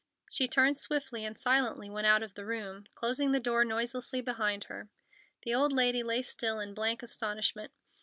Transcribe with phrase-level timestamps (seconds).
[0.31, 4.21] She turned swiftly and silently and went out of the room, closing the door noiselessly
[4.21, 4.89] behind her.
[5.43, 7.71] The old lady lay still in blank astonishment.